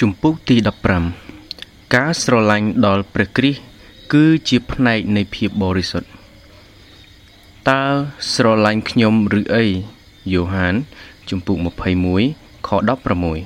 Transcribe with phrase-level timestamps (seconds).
[0.00, 0.56] ជំពូកទី
[1.26, 3.60] 15ការស្រឡាញ់ដល់ព្រះគ្រីស្ទ
[4.12, 6.08] គឺជាផ្នែកនៃភាពបរិសុទ្ធ
[7.70, 7.84] តើ
[8.32, 9.64] ស្រឡាញ់ខ្ញុំឬអី
[10.32, 10.74] យ៉ូហាន
[11.30, 11.56] ជំពូក
[12.12, 12.70] 21ខ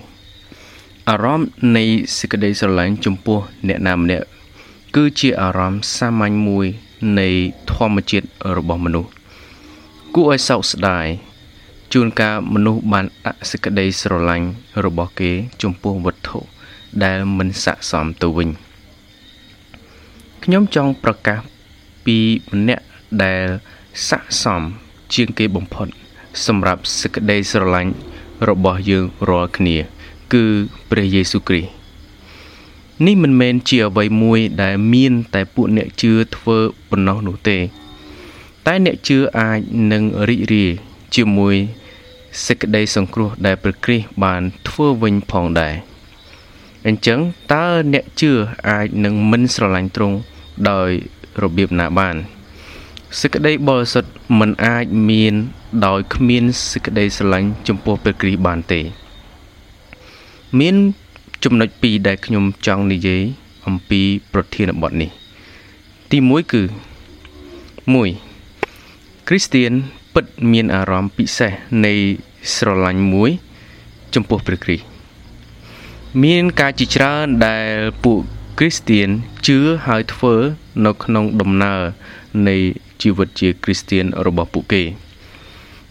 [0.00, 1.84] 16អារម្មណ៍នៃ
[2.18, 3.38] សេចក្តីស្រឡាញ់ចំពោះ
[3.68, 4.26] អ្នកណាម្នាក់
[4.96, 6.66] គឺជាអារម្មណ៍សាមញ្ញមួយ
[7.18, 7.28] នៃ
[7.72, 8.26] ធម្មជាតិ
[8.56, 9.10] របស់មនុស្ស
[10.14, 11.06] គួរឲ្យសោកស្ដាយ
[11.94, 14.46] ជួនកាលមនុស្សបានអសេចក្តីស្រឡាញ់
[14.84, 15.30] របស់គេ
[15.62, 16.38] ចំពោះវត្ថុ
[17.04, 18.48] ដែលមិនស័ក្តិសមទៅវិញ
[20.44, 21.38] ខ្ញុំចង់ប្រកាស
[22.04, 22.18] ពី
[22.52, 22.84] ម្នាក់
[23.24, 23.44] ដែល
[24.08, 24.62] ស័ក្តិសម
[25.14, 25.88] ជាងគេបំផុត
[26.46, 27.92] សម្រាប់សេចក្តីស្រឡាញ់
[28.48, 29.76] របស់យើងរាល់គ្នា
[30.32, 30.44] គឺ
[30.90, 31.70] ព្រះយេស៊ូវគ្រីស្ទ
[33.06, 37.58] នេះមិនមែនជាអ្វីមួយដែលមានតែពួកអ្នកជឿធ្វើប៉ុណ្ណោះនោះទេ
[38.66, 39.58] តែអ្នកជឿអាច
[39.92, 40.72] នឹងរីករាយ
[41.16, 41.56] ជាមួយ
[42.46, 45.74] សេចក្តីសង្គ្រោះដែលព្រះគ្រីស្ទបានធ្វើវិញផងដែរ
[46.86, 47.18] អញ្ចឹង
[47.52, 48.32] តើអ្នកជឿ
[48.68, 50.16] អាចនឹងមិនស្រឡាញ់ទ្រង់
[50.70, 50.90] ដោយ
[51.42, 52.16] របៀបណាបាន
[53.20, 54.10] សេចក្តីបរិសុទ្ធ
[54.40, 55.34] មិនអាចមាន
[55.86, 58.80] ដោយគ្មានសេចក្តីស្រឡាញ់ចំពោះព្រះគ្រីស្ទបានទេ
[60.60, 60.74] មាន
[61.44, 63.22] ចំណុចពីរដែលខ្ញុំចង់និយាយ
[63.66, 64.00] អំពី
[64.32, 65.10] ប្រធានបទនេះ
[66.10, 66.62] ទី1គឺ
[68.30, 69.72] 1គ្រីស្ទៀន
[70.14, 71.52] ពិតមានអារម្មណ៍ពិសេស
[71.84, 71.94] នៃ
[72.54, 73.30] ស្រឡាញ់មួយ
[74.14, 74.86] ចំពោះព្រះគ្រីស្ទ
[76.24, 77.70] មានការជាច្រើនដែល
[78.04, 78.20] ពួក
[78.58, 79.08] គ្រីស្ទៀន
[79.46, 80.34] ជឿហើយធ្វើ
[80.86, 81.80] នៅក្នុងដំណើរ
[82.48, 82.56] នៃ
[83.02, 84.82] ជីវិតជាគ្រីស្ទៀនរបស់ពួកគេ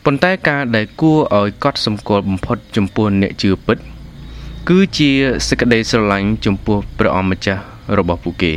[0.03, 3.77] ប៉ុន្តែការដែលគួរឲ្យកត់សម្គាល់បំផុតចំពោះអ្នកជឿពិត
[4.69, 5.11] គឺជា
[5.47, 7.61] សេចក្តីស្រឡាញ់ចំពោះព្រះអម្ចាស់
[7.97, 8.53] របស់ពួកគេ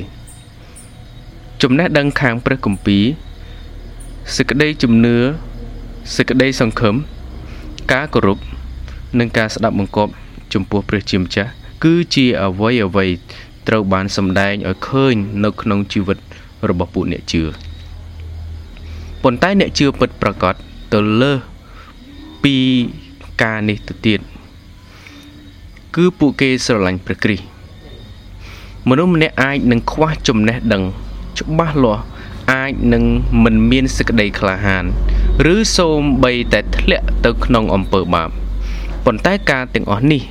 [1.62, 3.04] ចំណេះដឹងខាងព្រះគម្ពីរ
[4.36, 5.16] សេចក្តីជំនឿ
[6.16, 6.94] សេចក្តីសង្ឃឹម
[7.90, 8.38] ការគោរព
[9.18, 10.12] និងការស្ដាប់បង្គាប់
[10.52, 11.50] ចំពោះព្រះជាម្ចាស់
[11.84, 13.06] គឺជាអ្វីអ្វី
[13.68, 16.18] ត្រូវបានសម្ដែងឲ្យឃើញនៅក្នុងជីវិត
[16.68, 17.42] របស់ពួកអ្នកជឿ
[19.22, 20.54] ប៉ុន្តែអ្នកជឿពិតប្រាកដ
[20.92, 21.32] ទៅលើ
[22.44, 22.56] ពី
[23.42, 24.20] ការនេះទៅទៀត
[25.96, 27.44] គឺពួកគេស្រឡាញ់ព្រះគ្រីស្ទ
[28.88, 30.82] មនុស្សម្នាក់អាចនឹងខ្វះចំណេះដឹង
[31.38, 32.02] ច្បាស់លាស់
[32.52, 33.04] អាចនឹង
[33.44, 34.84] មិនមានសេចក្តីក្លាហាន
[35.50, 38.30] ឬសូម្បីតែធ្លាក់ទៅក្នុងអំពើបាប
[39.04, 40.22] ប៉ុន្តែការទាំងអស់នេះ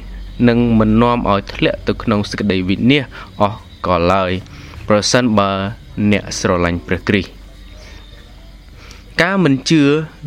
[0.48, 3.04] នឹងមិននាំឲ្យធ្លាក់ទៅក្នុងសេចក្តីវិនាស
[3.42, 4.32] អស់ក៏ឡើយ
[4.88, 5.52] ប្រសិនបើ
[6.12, 7.32] អ្នកស្រឡាញ់ព្រះគ្រីស្ទ
[9.22, 9.82] ការមិនជឿ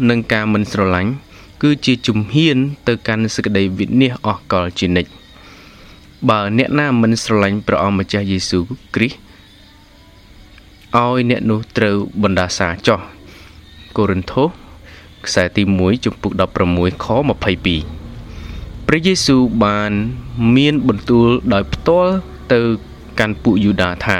[0.08, 1.10] និងការមិនស្រឡាញ់
[1.62, 2.56] គឺជាជំហាន
[2.88, 5.10] ទៅកាន់សេចក្តីវិនាសអស់កលជានិច្ច
[6.28, 8.64] បើអ្នកណាមិនស្រឡាញ់ព្រះអង្គម្ចាស់យេស៊ូវ
[8.94, 13.00] គ្រីស្ទឲ្យអ្នកនោះត្រូវបណ្ដាសាចោះ
[13.98, 14.63] កូរិនថូស
[15.26, 16.32] ខ្សែទី1ជំពូក
[16.68, 17.06] 16ខ
[17.98, 19.92] 22ព្រះយេស៊ូវបាន
[20.56, 22.12] មានបន្ទូលដោយផ្ទាល់
[22.52, 22.60] ទៅ
[23.18, 24.18] កាន់ពួកយូដាថា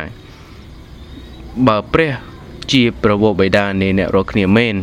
[1.67, 2.13] បើព្រះ
[2.73, 4.77] ជាប្រវោបិតានៃអ្នករាល់គ្នាមែន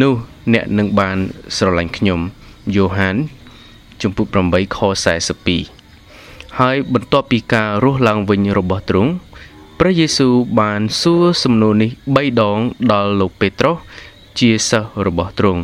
[0.00, 0.14] នោះ
[0.54, 1.18] អ្នកនឹងបាន
[1.56, 2.20] ស្រឡាញ់ខ្ញុំ
[2.74, 3.16] យ៉ូហាន
[4.02, 4.78] ជំពូក8ខ
[5.88, 9.12] 42ហើយបន្ទាប់ពីការរស់ឡើងវិញរបស់ទ្រង់
[9.78, 12.58] ព្រះយេស៊ូវបានសួរសំណួរនេះ3ដង
[12.92, 13.76] ដល់លោកពេត្រុស
[14.38, 15.62] ជាសិស្សរបស់ទ្រង់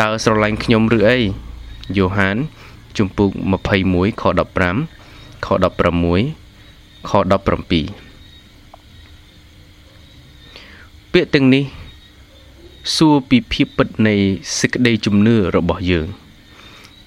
[0.00, 1.18] តើស្រឡាញ់ខ្ញុំឬអី
[1.96, 2.36] យ៉ូហាន
[2.96, 3.30] ជំពូក
[3.76, 4.22] 21ខ
[4.84, 7.70] 15ខ16ខ17
[11.12, 11.64] ពាក្យទាំងនេះ
[12.94, 14.14] សួរពីភាពពិតនៃ
[14.58, 16.08] សេចក្តីជំនឿរបស់យើង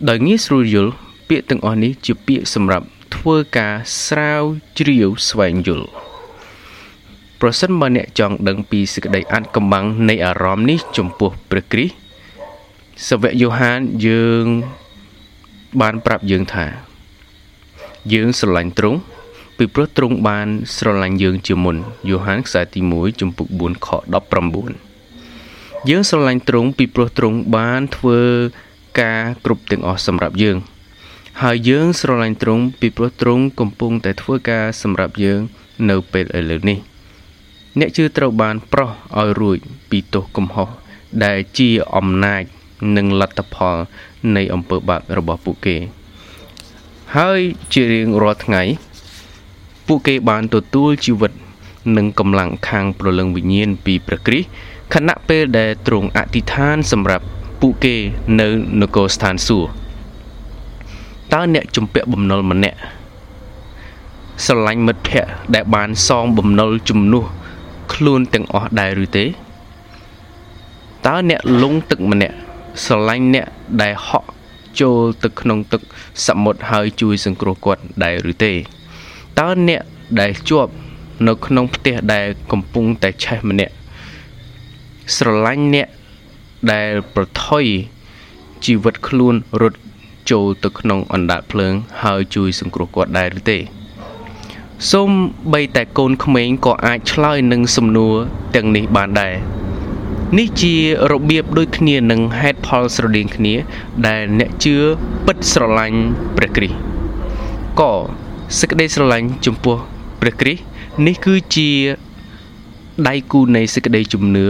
[0.09, 0.93] ដោយងាយស្រួលយល់
[1.29, 2.85] ពាក្យទាំងអស់នេះជាពាក្យសម្រាប់
[3.15, 3.73] ធ្វើការ
[4.05, 4.43] ស្រាវ
[4.77, 6.08] ជ្រាវស្វែងយល់
[7.41, 11.95] ប្រសិនបើអ្នកចង់ដឹងពីសេចក្តីអាចកំបាំងនៃអារម្មណ៍នេះចំពោះព្រះគ្រីស្ទ
[13.07, 14.45] សាវកយ៉ូហានយើង
[15.81, 16.65] បានប្រាប់យើងថា
[18.13, 18.99] យើងស្រឡាញ់ទ្រង់
[19.57, 21.75] ពីព្រោះទ្រង់បានស្រឡាញ់យើងជាមុន
[22.09, 23.89] យ៉ូហានខ្សែទី1ចំពុក4ខ
[25.09, 28.21] 19យើងស្រឡាញ់ទ្រង់ពីព្រោះទ្រង់បានធ្វើ
[29.01, 30.57] ការគ្រប់ទាំងអស់សម្រាប់យើង
[31.41, 35.41] ហើយយើងស្រឡាញ់ទ្រង់ពីព្រោះទ្រង់កំពុងតែធ្វើការសម្រាប់យើង
[35.89, 36.88] នៅពេលឥឡូវនេះ
[37.77, 38.89] អ្នកជឿត្រូវបានប្រោះ
[39.19, 39.57] ឲ្យរួច
[39.89, 40.69] ពីទោសកំហុស
[41.23, 42.43] ដែលជាអំណាច
[42.97, 43.77] និងលទ្ធផល
[44.35, 45.77] នៃអំពើបាបរបស់ពួកគេ
[47.15, 47.39] ហើយ
[47.73, 48.61] ជារៀងរាល់ថ្ងៃ
[49.87, 51.31] ពួកគេបានទទួលជីវិត
[51.97, 54.47] និងកម្លាំងខាងព្រលឹងវិញ្ញាណពីព្រះគ្រីស្ទ
[54.93, 57.25] ខណៈពេលដែលទ្រង់អធិដ្ឋានសម្រាប់
[57.61, 57.95] ពួកគេ
[58.39, 58.47] នៅ
[58.81, 59.69] នគរស្ថានសួគ៌
[61.33, 62.77] តើអ្នកជំពាក់បំណុលម្នាក់
[64.45, 67.25] ស្រឡាញ់មិត្តភ័ក្តិដែលបានសងបំណុលជំនួស
[67.93, 69.25] ខ្លួនទាំងអស់ដែរឬទេ
[71.07, 72.35] តើអ្នកលងទឹកម្នាក់
[72.83, 73.45] ស្រឡាញ់អ្នក
[73.81, 74.29] ដែលហក់
[74.81, 75.81] ចូលទៅក្នុងទឹក
[76.27, 78.53] សមុទ្រហើយជួយសង្គ្រោះគាត់ដែរឬទេ
[79.39, 79.81] តើអ្នក
[80.21, 80.71] ដែលជាប់
[81.27, 83.73] នៅក្នុងផ្ទះដែលកំពុងតែឆេះម្នាក់
[85.15, 85.87] ស្រឡាញ់អ្នក
[86.73, 87.65] ដែលប្រថុយ
[88.65, 89.79] ជីវិតខ្លួនរត់
[90.31, 93.57] ចូលទៅក្នុងអណ្ដាតភ្លើងហើយជួយសង្គ្រោះគាត់ដែរឬទេ
[94.87, 95.09] សូម
[95.53, 98.15] បីតែកូនក្មេងក៏អាចឆ្លើយនឹងសំណួរ
[98.55, 99.35] ទាំងនេះបានដែរ
[100.37, 100.75] នេះជា
[101.11, 103.53] របៀបដូចគ្នានឹងហេតុផលស្រដៀងគ្នា
[104.07, 104.75] ដែលអ្នកជឿ
[105.25, 105.99] ពិតស្រឡាញ់
[106.37, 106.77] ព្រះគ្រីស្ទ
[107.79, 107.93] ក៏
[108.59, 109.77] សេចក្តីស្រឡាញ់ចំពោះ
[110.21, 110.61] ព្រះគ្រីស្ទ
[111.07, 111.69] នេះគឺជា
[113.07, 114.47] ដៃគូនៃសេចក្តីជំនឿ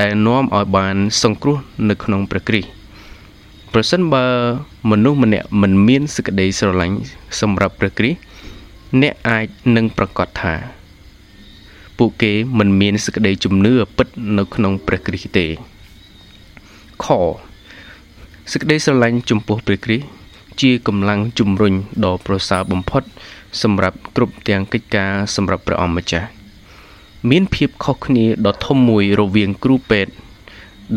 [0.00, 1.56] ដែលនាំឲ្យបានសង្គ្រោះ
[1.88, 2.68] នៅក្នុងព្រះគ្រីស្ទ
[3.72, 4.26] ប្រសិនបើ
[4.90, 6.96] មនុស្សម្នាក់មិនមានសេចក្តីស្រឡាញ់
[7.40, 8.35] សម្រាប់ព្រះគ្រីស្ទ
[9.02, 9.46] អ្នកអាច
[9.76, 10.54] នឹងប្រកាសថា
[11.98, 15.46] ពួកគេមិនមានសេចក្តីជំនឿពិតនៅក្នុងព្រះគ្រីស្ទទេ
[17.04, 17.06] ខ
[18.52, 20.06] សេចក្តីស្រឡាញ់ចំពោះព្រះគ្រីស្ទ
[20.60, 21.74] ជាកម្លាំងជំរុញ
[22.04, 23.02] ដ៏ប្រសើរបំផុត
[23.62, 26.28] សម្រាប់គ្រប់ទាំងកិច្ចការសម្រាប់ព្រះអង្គម្ចាស់
[27.30, 30.12] មានភាពខុសគ្នាដ៏ធំមួយរវាងគ្រូពេទ្យ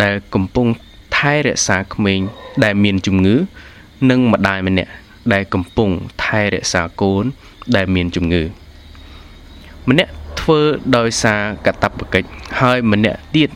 [0.01, 0.67] ដែលកំពុង
[1.15, 2.19] ថែរក្សាក្មេង
[2.63, 3.35] ដែលមានជំងឺ
[4.09, 4.91] និងម្ដាយម្នាក់
[5.33, 5.89] ដែលកំពុង
[6.23, 7.25] ថែរក្សាកូន
[7.75, 8.43] ដែលមានជំងឺ
[9.89, 10.11] ម្នាក់
[10.41, 10.59] ធ្វើ
[10.97, 12.29] ដោយសារកតបកិច្ច
[12.59, 13.49] ហើយម្នាក់ទៀត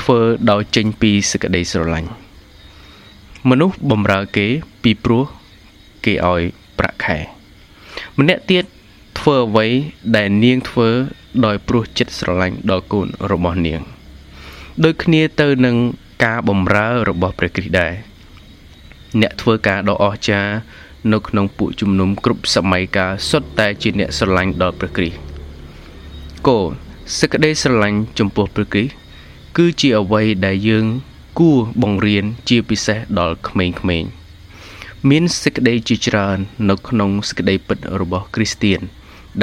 [0.00, 0.18] ធ្វើ
[0.50, 2.10] ដោយចេញពីសេចក្តីស្រឡាញ់
[3.48, 4.46] មនុស្សបំរើគេ
[4.82, 5.24] ពីព្រោះ
[6.04, 6.42] គេឲ្យ
[6.78, 7.18] ប្រាក់ខែ
[8.18, 8.64] ម្នាក់ទៀត
[9.18, 9.66] ធ្វើអ្វី
[10.16, 10.88] ដែលនាងធ្វើ
[11.44, 13.80] ដោយព្រោះចិត្តស្រឡាញ់ដល់កូនរបស់នាង
[14.84, 15.76] ដូចគ្នាទៅនឹង
[16.24, 17.92] ការបំរើរបស់ព្រះគ្រីស្ទដែរ
[19.20, 20.52] អ្នកធ្វើការដ៏អស្ចារ្យ
[21.12, 25.18] នៅក្នុងពួកជំនុំគ្រប់សម័យកាលសុទ្ធតែជាអ្នកស្រឡាញ់ដល់ព្រះគ្រីស្ទ
[26.46, 26.58] គោ
[27.18, 28.92] សេចក្តីស្រឡាញ់ចំពោះព្រះគ្រីស្ទ
[29.56, 30.86] គឺជាអ្វីដែលយើង
[31.38, 34.08] គួរបង្រៀនជាពិសេសដល់ក្មេងៗ
[35.08, 36.38] មានសេចក្តីជាច្រើន
[36.70, 38.80] នៅក្នុងសេចក្តីពិតរបស់គ្រីស្ទៀន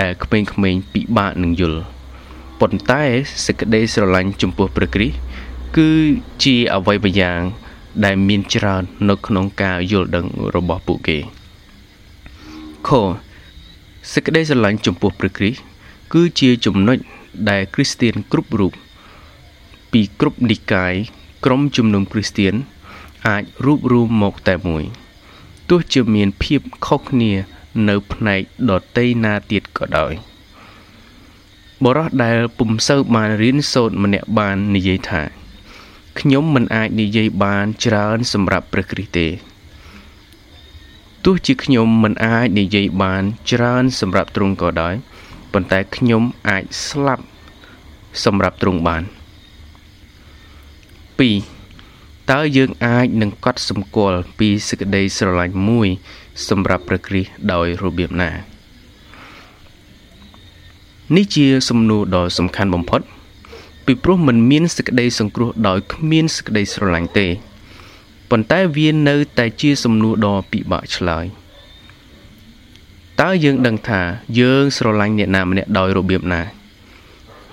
[0.01, 1.81] ដែលក្មេងៗពិបាកនឹងយល់
[2.59, 3.03] ប៉ុន្តែ
[3.45, 5.17] សេចក្តីស្រឡាញ់ចំពោះព្រះគ្រីស្ទ
[5.77, 5.91] គឺ
[6.43, 7.41] ជាអ្វីម្យ៉ាង
[8.05, 10.25] ដែលមានច្រើននៅក្នុងការយល់ដឹង
[10.55, 11.17] របស់ពួកគេ
[12.87, 12.91] ខ
[14.11, 15.59] សេចក្តីស្រឡាញ់ចំពោះព្រះគ្រីស្ទ
[16.13, 16.97] គឺជាចំណុច
[17.49, 18.73] ដែលគ្រីស្ទៀនគ្រប់រូប
[19.91, 20.93] ពីគ្រប់និកាយ
[21.45, 22.53] ក្រុមជំនុំគ្រីស្ទៀន
[23.27, 24.83] អាចរួបរวมមកតែមួយ
[25.69, 27.31] ទោះជាមានភាពខុសគ្នា
[27.89, 30.13] នៅផ្នែកដតីណាទៀតក៏ដោយ
[31.83, 35.21] បរោះដែលពុំសូវបានរៀនសូត្រម្នាក់បាននិយាយថា
[36.19, 39.54] ខ្ញុំមិនអាចនិយាយបានច្រើនសម្រាប់ព្រះគ្រីស្ទទេ
[41.25, 44.95] ទោះជាខ្ញុំមិនអាចនិយាយបានច្រើនសម្រាប់ទ្រង់ក៏ដោយ
[45.53, 47.23] ប៉ុន្តែខ្ញុំអាចស្លាប់
[48.25, 49.03] សម្រាប់ទ្រង់បាន
[51.45, 55.87] 2តើយើងអាចនឹងកត់សម្គាល់ពីសេចក្តីស្រឡាញ់មួយ
[56.49, 58.31] សម្រាប់ព្រះគ្រីស្ទដោយរបៀបណា
[61.15, 63.01] នេះជាសំណួរដ៏សំខាន់បំផុត
[63.85, 67.27] ពីព្រោះมันមានសេចក្តីសង្គ្រោះដោយគ្មានសេចក្តីស្រឡាញ់ទេ
[68.29, 71.25] ប៉ុន្តែវានៅតែជាសំណួរដ៏ពិបាកឆ្លើយ
[73.21, 74.01] តើយើងដឹងថា
[74.39, 76.41] យើងស្រឡាញ់អ្នកណាម្នាក់ដោយរបៀបណា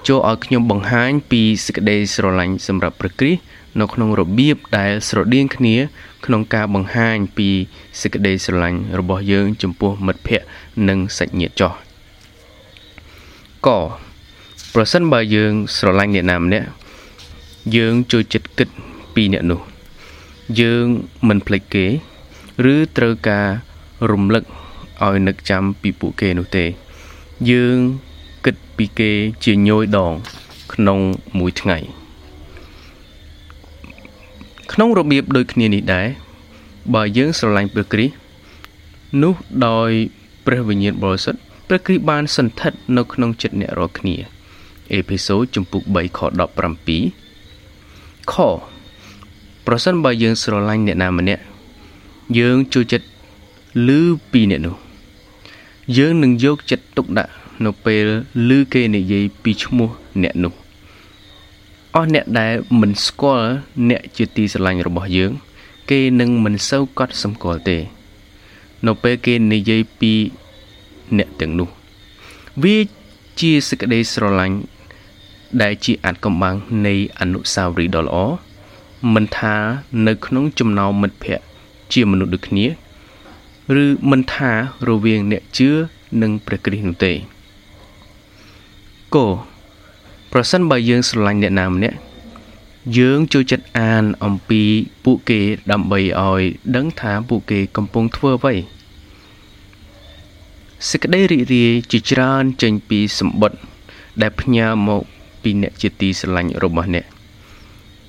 [0.08, 3.40] ចូលឲ្យខ្ញុំបង្ហាញពីសេចក្តីស្រឡាញ់សម្រាប់ព្រះគ្រីស្ទ
[3.80, 5.76] នៅក្នុងរបៀបដែលស្រដៀងគ្នា
[6.26, 7.48] ក្នុងការបង្ហាញពី
[8.00, 10.46] សេចក្តីស្រឡាញ់របស់យើង ចំពោះមិត្តភ័ក្តិ
[10.88, 11.72] និងសាច់ញាតិចោះ
[13.66, 13.68] ក
[14.74, 16.68] ប្រសិនបើយើងស្រឡាញ់អ្នកណាម្នាក់
[17.76, 18.68] យើងចូលចិត្តគិត
[19.14, 19.71] ពីអ្នកនោះ
[20.60, 20.86] យើង
[21.28, 21.86] មិនភ្លេចគេ
[22.72, 23.46] ឬត្រូវការ
[24.10, 24.44] រំលឹក
[25.04, 26.64] ឲ្យនឹកចាំពីពួកគេនោះទេ
[27.50, 27.78] យើង
[28.44, 29.10] គិតពីគេ
[29.44, 30.12] ជាញយដង
[30.72, 30.98] ក្នុង
[31.38, 31.78] មួយថ្ងៃ
[34.72, 36.06] ក្នុងរបៀបដូចគ្នានេះដែរ
[36.94, 38.14] បើយើងស្រឡាញ់ព្រះគ្រីស្ទ
[39.22, 39.34] នោះ
[39.66, 39.90] ដោយ
[40.46, 44.16] ព្រះវិញ្ញាណបរិសុទ្ធព្រះគ្រីស្ទបានសន្ធិដ្ឋនៅក្នុងចិត្តអ្នករាល់គ្នា
[44.92, 46.20] អេភេសូតចំពុក3ខ
[47.26, 48.34] 17ខ
[49.66, 51.42] ប្រសិនបើយើងស្រឡាញ់អ្នកណាម្នាក់
[52.38, 53.06] យើងចូលចិត្ត
[53.86, 53.88] ឮ
[54.30, 54.76] ពីអ្នកនោះ
[55.96, 57.32] យើងនឹងយកចិត្តទុកដាក់
[57.64, 58.06] នៅពេល
[58.48, 59.90] ឮគេនិយាយពីឈ្មោះ
[60.22, 60.52] អ្នកនោះ
[61.94, 63.48] អស់អ្នកដែលមិនស្គាល់
[63.90, 65.32] អ្នកជាទីស្រឡាញ់របស់យើង
[65.90, 67.78] គេនឹងមិនសូវកត់សម្គាល់ទេ
[68.86, 70.12] នៅពេលគេនិយាយពី
[71.18, 71.68] អ្នកទាំងនោះ
[72.62, 72.76] វា
[73.40, 74.56] ជាសេចក្តីស្រឡាញ់
[75.62, 78.16] ដែលជាអាចកំបាំងនៃអនុស្សាវរីយ៍ដ៏ល្អ
[79.14, 79.54] មិនថា
[80.06, 81.44] នៅក្នុងចំណោមមិត្តភ័ក្តិ
[81.92, 82.66] ជាមនុស្សដូចគ្នា
[83.82, 84.50] ឬមិនថា
[84.88, 85.70] រវាងអ្នកជឿ
[86.22, 87.12] និងព្រះគ្រីស្ទនោះទេ
[89.14, 89.26] គោ
[90.32, 91.96] ប្រសិនបើយើងស្រឡាញ់អ្នកណាម្នាក់
[92.98, 94.62] យើងចូលចិត្តអានអំពី
[95.04, 95.40] ពួកគេ
[95.72, 96.42] ដើម្បីឲ្យ
[96.76, 98.54] ដឹងថាពួកគេកំពុងធ្វើអ្វី
[100.88, 103.58] សេចក្តីរីករាយជាច្រើនចេញពីសម្បត្តិ
[104.22, 105.02] ដែលផ្ញើមក
[105.42, 107.04] ពីអ្នកជាទីស្រឡាញ់របស់អ្នក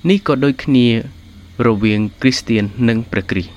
[0.08, 0.86] នេះក៏ដូចគ្នា
[1.66, 3.52] រវាងគ្រីស្ទៀននិងព្រះគ្រីស្ទ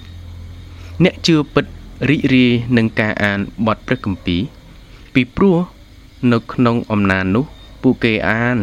[1.03, 1.65] អ្នកជឿពិត
[2.09, 4.41] រីករាយនឹងការអានបទព្រះគម្ពីរ
[5.13, 5.57] ពីព្រោះ
[6.31, 7.45] នៅក្នុងអំណាចនោះ
[7.81, 8.57] ពួកគេអាន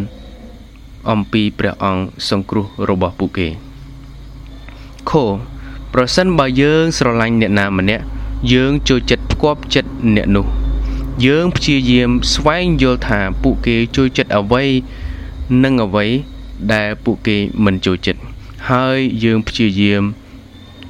[1.10, 3.48] អំពីព្រះអង្គសង្គ្រោះរបស់ពួកគេ
[5.10, 5.12] ខ
[5.92, 8.04] ប្រសិនបើយើងស្រឡាញ់អ្នកណាម្នាក់
[8.52, 10.46] យើងចូលចិត្តផ្គាប់ចិត្តអ្នកនោះ
[11.26, 14.64] យើងព្យាយាមស្វែងយល់ថាពួកគេចូលចិត្តអ្វី
[15.64, 16.06] និងអ្វី
[16.72, 18.20] ដែលពួកគេមិនចូលចិត្ត
[18.70, 20.02] ហើយយើងព្យាយាម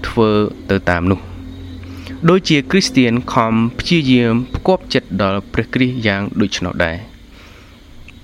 [0.06, 0.30] ធ្វើ
[0.70, 1.20] ទៅតាមនោះ
[2.28, 6.96] ដូចជាគ្រីស្ទៀនខំព្យាយាមផ្គាប់ចិត្តដល់ព្រះគ្រីស្ទយ៉ាងដូច្នោះដែរ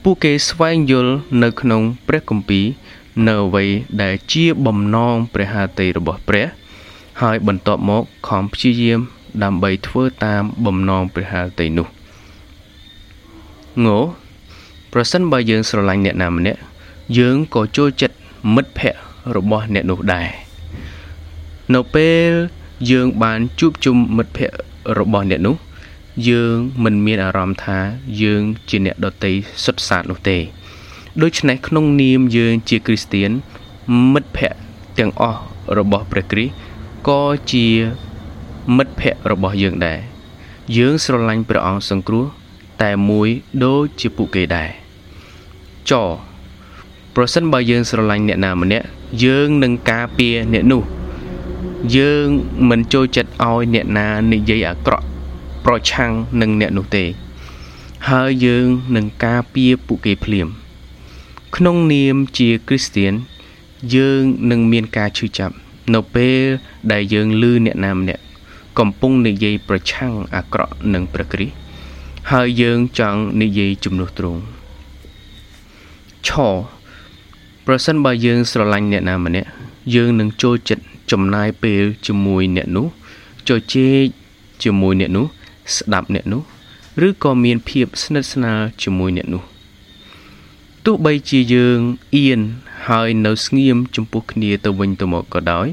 [0.02, 2.66] ពួកគេស្វែងយល់នៅក្នុងព្រះគម្ពីរ
[3.28, 3.64] នៅអ្វី
[4.02, 6.46] ដែលជាបំណងព្រះハតីរបស់ព្រះ
[7.20, 9.00] ហើយបន្ទាប់មកខំព្យាយាម
[9.42, 11.88] ដើម្បីធ្វើតាមបំណងព្រះハតីនោះ
[13.84, 13.98] ងោ
[14.92, 16.60] ប្រសិនបើយើងស្រឡាញ់អ្នកណាម្នាក់
[17.18, 18.16] យើងក៏ចូលចិត្ត
[18.54, 19.00] មិត្តភ័ក្តិ
[19.36, 20.28] របស់អ្នកនោះដែរ
[21.74, 22.30] នៅពេល
[22.90, 24.58] យើងបានជួបជុំមិត្តភ័ក្តិ
[24.98, 25.56] របស់អ្នកនោះ
[26.28, 27.78] យើងមិនមានអារម្មណ៍ថា
[28.22, 29.32] យើងជាអ្នកដតី
[29.64, 30.38] សុទ្ធសាធនោះទេ
[31.22, 33.30] ដូច្នេះក្នុងនាមយើងជាគ្រីស្ទៀន
[34.12, 34.58] មិត្តភ័ក្តិ
[34.98, 35.40] ទាំងអស់
[35.78, 36.54] របស់ព្រះគ្រីស្ទ
[37.08, 37.66] ក៏ជា
[38.76, 40.00] មិត្តភ័ក្តិរបស់យើងដែរ
[40.76, 42.24] យើងស្រឡាញ់ព្រះអង្គសង្គ្រោះ
[42.82, 43.28] តែមួយ
[43.64, 44.70] ដូចជាពួកគេដែរ
[45.90, 45.92] ច
[47.14, 48.86] ប្រសិនបើយើងស្រឡាញ់អ្នកណាម្នាក់
[49.24, 50.82] យើងនឹងការពារអ្នកនោះ
[51.96, 52.26] យើង
[52.70, 55.04] មិនចូលចិត្តឲ្យអ្នកណានិយាយអាក្រក់
[55.64, 57.04] ប្រឆាំងនឹងអ្នកនោះទេ
[58.08, 60.48] ហើយយើងនឹងការពារពួកគេភ្លាម
[61.56, 63.12] ក្នុងនាមជាគ្រីស្ទៀន
[63.94, 65.54] យើងនឹងមានការឈឺចាប់
[65.94, 66.42] នៅពេល
[66.92, 68.22] ដែលយើងឮអ្នកណាម្នាក់
[68.78, 71.54] កំពុងនិយាយប្រឆាំងអាក្រក់នឹងព្រះគ្រីស្ទ
[72.32, 74.40] ហើយយើងចង់និយាយជំនួសទ្រង់
[76.28, 76.30] ឆ
[77.66, 79.48] ប្រសិនបើយើងស្រឡាញ់អ្នកណាម្នាក់
[79.94, 82.86] យើងនឹងចូលចិត្តចំណាយពេលជាមួយអ្នកនោះ
[83.48, 84.06] ជជែក
[84.62, 85.26] ជាមួយអ្នកនោះ
[85.76, 86.42] ស្ដាប់អ្នកនោះ
[87.06, 89.42] ឬក៏មានភាពស្និទ្ធស្នាលជាមួយអ្នកនោះ
[90.84, 91.78] ទោះបីជាយើង
[92.14, 92.40] អៀន
[92.88, 95.66] ហើយនៅស្ងៀមចំពោះគ្នាទៅវិញទៅមកក៏ដោយ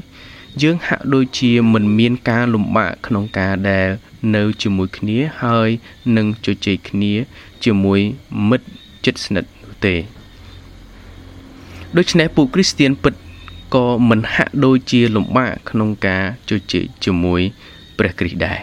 [0.62, 3.88] យើងហាក់ដូចជាមិនមានការលំបាកក្នុងការដែល
[4.34, 5.68] នៅជាមួយគ្នាហើយ
[6.16, 7.12] នឹងជជែកគ្នា
[7.64, 8.00] ជាមួយ
[8.48, 8.66] មិត្ត
[9.04, 10.17] ជិតស្និទ្ធនោះទេ
[11.96, 13.14] ដូច្នេះពួកគ្រីស្ទៀនពិត
[13.74, 17.40] ក៏មិនហាក់ដូចជាលំបាកក្នុងការជជែកជាមួយ
[17.98, 18.58] ព្រះគ្រីស្ទដែរ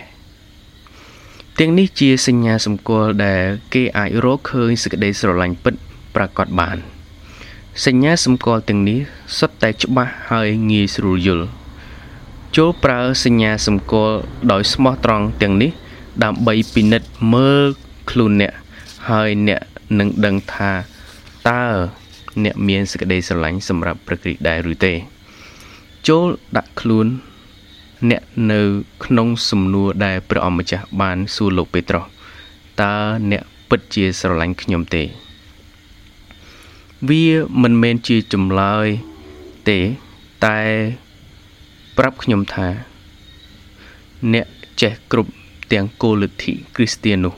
[1.60, 5.74] ទាំងនេះជាសញ្ញាសម្គាល់ដែលគេអាចរកឃើញសេចក្តីស្រឡាញ់ពិត
[6.16, 6.78] ប្រកបបាន
[7.86, 9.00] សញ្ញាសម្គាល់ទាំងនេះ
[9.38, 11.48] សុទ្ធតែច្បាស់ហើយងាយស្រួលយល់
[12.56, 14.18] ចូលប្រើសញ្ញាសម្គាល់
[14.52, 15.72] ដោយស្មោះត្រង់ទាំងនេះ
[16.24, 17.64] ដើម្បីពិនិត្យមើល
[18.10, 18.54] ខ្លួនអ្នក
[19.10, 19.62] ហើយអ្នក
[20.00, 20.72] នឹងដឹងថា
[21.50, 21.66] តើ
[22.44, 24.94] អ្នកមានសេចក្តីស្រឡាញ់សម្រាប់ប្រកฤษដែរឬទេ
[26.08, 26.28] ចូល
[26.58, 27.08] ដាក់ខ្លួន
[28.10, 28.62] អ្នកនៅ
[29.06, 32.06] ក្នុងសំណួរដែលព្រះអម្ចាស់បានសួរលោកពេត្រុស
[32.82, 32.96] តើ
[33.32, 35.04] អ្នកពិតជាស្រឡាញ់ខ្ញុំទេ
[37.10, 37.26] វា
[37.62, 38.88] មិនមែនជាចម្លើយ
[39.70, 39.80] ទេ
[40.46, 40.60] តែ
[41.98, 42.68] ប្រាប់ខ្ញុំថា
[44.34, 44.48] អ្នក
[44.82, 45.32] ចេះគ្រប់
[45.72, 47.36] ទាំងគោលលទ្ធិគ្រីស្ទាននោះ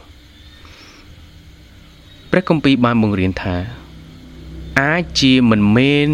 [2.32, 3.56] ព្រះគម្ពីរបានបង្រៀនថា
[4.80, 6.08] អាចជាមិនមែន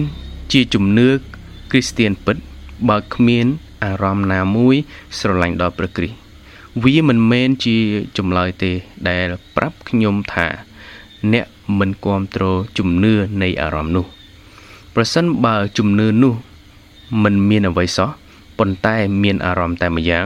[0.51, 1.10] ជាជំនឿ
[1.72, 2.38] គ្រីស្ទានពិត
[2.89, 3.46] បើគ្មាន
[3.84, 4.75] អារម្មណ៍ណាមួយ
[5.17, 6.17] ស្រឡាញ់ដល់ព្រះគ្រីស្ទ
[6.84, 7.77] វាមិនមែនជា
[8.17, 8.72] ចម្លើយទេ
[9.10, 10.48] ដែលប្រាប់ខ្ញុំថា
[11.34, 11.46] អ្នក
[11.79, 14.05] មិនគ្រប់គ្រងជំនឿនៃអារម្មណ៍នោះ
[14.96, 16.34] ប្រសិនបើជំនឿនោះ
[17.24, 18.10] មិនមានអ្វីសោះ
[18.60, 20.25] ប៉ុន្តែមានអារម្មណ៍តែម្យ៉ាង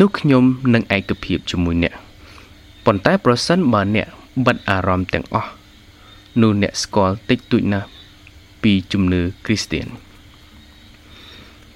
[0.00, 1.94] នោះខ្ញុំនឹងឯកភាពជាមួយអ្នក
[2.84, 4.06] ប៉ុន្តែប្រសិនបើអ្នក
[4.46, 5.50] បិទអារម្មណ៍ទាំងអស់
[6.40, 7.88] នោះអ្នកស្គាល់តិចតួចណាស់
[8.62, 9.86] ពីជំនឿគ្រីស្ទាន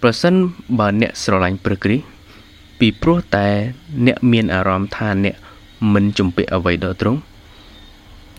[0.02, 0.34] ប្រសិន
[0.78, 2.06] បើអ្នកស្រឡាញ់ព្រះគ្រីស្ទ
[2.80, 3.48] ពីព្រោះតែ
[4.06, 5.36] អ្នកមានអារម្មណ៍ថាអ្នក
[5.92, 7.20] មិនជំពាក់អ្វីដល់ទ្រង់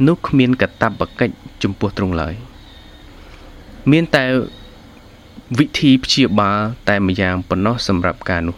[0.08, 2.34] នោះគ្មានកតបកិច្ចចំពោះទ្រង់ឡើយ
[3.92, 4.26] មានតែ
[5.60, 6.60] វិធីព្យាបាល
[6.90, 8.58] តែម្យ៉ាងប៉ុណ្ណោះសម្រាប់ការនោះ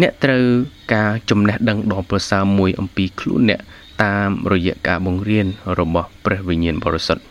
[0.00, 0.44] អ្នកត្រូវ
[0.94, 3.60] ការចំណេះដឹងដ៏ប្រសើរមួយអំពីខ្លួនអ្នក
[4.02, 5.46] តាមរយៈការបង្រៀន
[5.78, 7.24] របស់ព្រះវិញ្ញាណបរិសុទ្ធ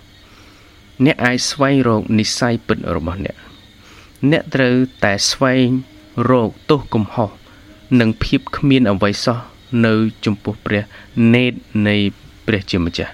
[1.06, 3.36] អ្នកអាចស្វែងរកនិស្ស័យពិតរបស់អ្នក
[4.32, 5.68] អ្នកត្រូវតែស្វែង
[6.30, 7.30] រកទោសកំហុស
[8.00, 9.38] និងភាពគ្មានអ្វីសោះ
[9.86, 9.94] នៅ
[10.26, 10.84] ចំពោះព្រះ
[11.34, 11.54] នេត
[11.88, 11.96] នៃ
[12.46, 13.14] ព្រះជាម្ចាស់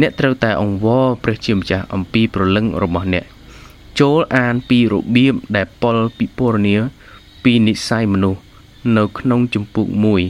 [0.00, 3.24] អ្នកត្រូវតែអង្វរព្រះជាម្ចាស់អំពីប្រលឹងរបស់អ្នក
[4.00, 6.76] ចូលអានពីរបៀបដែលប៉ុលពិពណ៌នា
[7.44, 8.40] ពីនិស័យមនុស្ស
[8.96, 9.86] នៅក្នុងជំពូក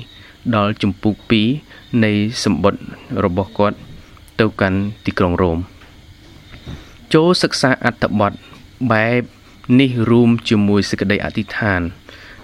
[0.07, 1.70] 1ដល់ជំពូក2
[2.05, 2.13] នៃ
[2.45, 2.83] សម្បត្តិ
[3.25, 3.77] របស់គាត់
[4.41, 5.59] ទៅកាន់ទីក្រុងរ៉ូម
[7.15, 8.33] ចូលសិក្សាអត្ថបទ
[8.93, 9.23] បែប
[9.81, 11.81] នេះរួមជាមួយសេចក្តីអធិដ្ឋាន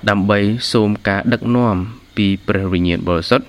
[0.08, 0.38] ដើម្បី
[0.72, 1.76] សូមការដឹកនាំ
[2.16, 3.46] ពីព្រះវិញ្ញាណបរិសុទ្ធ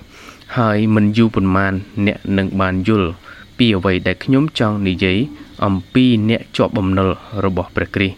[0.58, 1.72] ហើយមិនយូរប៉ុន្មាន
[2.06, 3.10] អ្នកនឹងបានយល់
[3.58, 5.18] ពីអ្វីដែលខ្ញុំចង់និយាយ
[5.64, 7.10] អំពីអ្នកជាប់បំណុល
[7.44, 8.16] របស់ព្រះគ្រីស្ទ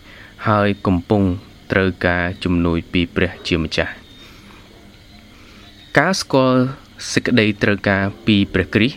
[0.49, 1.23] ហើយកំពុង
[1.73, 3.93] ត្រូវការជំនួយពីព្រះជាម្ចាស់
[5.99, 6.63] ការស្គាល់
[7.09, 8.97] សេចក្តីត្រូវការពីព្រះគ្រីស្ទ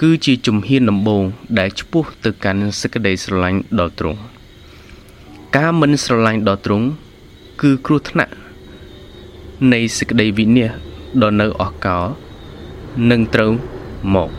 [0.00, 1.24] គឺជាជំហានដំបូង
[1.58, 4.20] ដែលឆ្ពោះទៅកាន់សេចក្តីស្រឡាញ់ដល់ទ្រង់
[5.56, 6.86] ការមិនស្រឡាញ់ដល់ទ្រង់
[7.62, 8.32] គឺគ្រោះថ្នាក់
[9.72, 10.70] នៃសេចក្តីវិនាស
[11.22, 12.04] ដ៏នៅអស់កល
[13.10, 13.52] នឹងត្រូវ
[14.14, 14.30] មក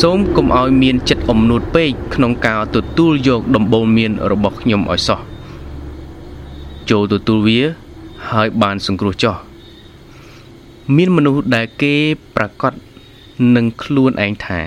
[0.00, 5.20] សូមកុំឲ្យមានចិត្តអំនួតពេកក្នុងការទទួលយកដំបូន្មានរបស់ខ្ញុំឲ្យសោះ
[6.90, 7.60] ចូលទទួលវា
[8.30, 9.47] ហើយបានសង្គ្រោះចោះ
[10.96, 11.94] មានមនុស្សដែលគេ
[12.36, 12.72] ប្រកាស
[13.56, 14.60] នឹងខ្លួនឯងថា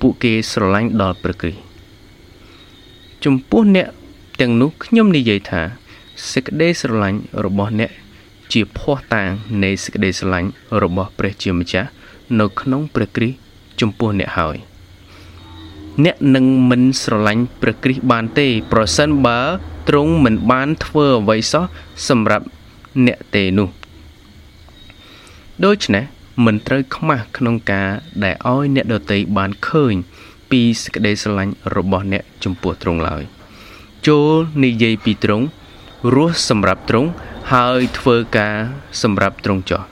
[0.00, 1.62] ពួកគេស្រឡាញ់ដល់ព្រះគ្រីស្ទ
[3.24, 3.86] ចំពោះអ្នក
[4.40, 5.62] ទាំងនោះខ្ញុំនិយាយថា
[6.32, 7.90] សេចក្តីស្រឡាញ់របស់អ្នក
[8.52, 9.30] ជាភ័ស្តុតាង
[9.62, 10.48] នៃសេចក្តីស្រឡាញ់
[10.82, 11.88] របស់ព្រះជាម្ចាស់
[12.40, 13.36] នៅក្នុងព្រះគ្រីស្ទ
[13.80, 14.56] ចំពោះអ្នកហើយ
[16.04, 19.40] អ្នកនឹងមិនស្រឡាញ់ព្រះគ្រីស្ទបានទេ ប្រសិនបើ
[19.88, 21.64] ទ្រង់មិនបានធ្វើអ្វីសោះ
[22.08, 22.46] សម្រាប់
[23.06, 23.68] អ្នកទេនោះ
[25.64, 26.04] ដូច្នេះ
[26.44, 27.88] មិនត្រូវខ្មាស់ក្នុងការ
[28.24, 29.94] ដែលឲ្យអ្នកដតីបានឃើញ
[30.50, 33.22] ពីសេចក្តីស្រឡាញ់របស់អ្នកចំពោះទ្រង់ឡើយ
[34.06, 34.32] ចូល
[34.64, 35.46] និយាយពីទ្រង់
[36.14, 37.08] រស់សម្រាប់ទ្រង់
[37.52, 38.56] ហើយធ្វើការ
[39.02, 39.82] សម្រាប់ទ្រង់ចោះ